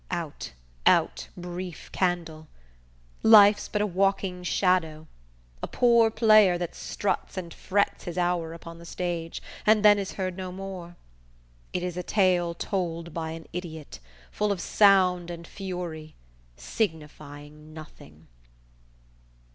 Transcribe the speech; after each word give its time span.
Out, 0.09 0.53
out 0.87 1.27
brief 1.37 1.91
candle! 1.91 2.47
Life's 3.21 3.67
but 3.67 3.83
a 3.83 3.85
walking 3.85 4.41
shadow; 4.41 5.05
a 5.61 5.67
poor 5.67 6.09
player, 6.09 6.57
That 6.57 6.73
struts 6.73 7.37
and 7.37 7.53
frets 7.53 8.05
his 8.05 8.17
hour 8.17 8.51
upon 8.51 8.79
the 8.79 8.85
stage, 8.87 9.43
And 9.63 9.85
then 9.85 9.99
is 9.99 10.13
heard 10.13 10.35
no 10.35 10.51
more. 10.51 10.95
It 11.71 11.83
is 11.83 11.97
a 11.97 12.01
tale, 12.01 12.55
Told 12.55 13.13
by 13.13 13.29
an 13.33 13.45
idiot, 13.53 13.99
full 14.31 14.51
of 14.51 14.59
sound 14.59 15.29
and 15.29 15.45
fury 15.45 16.15
Signifying 16.57 17.71
nothing!" 17.71 18.25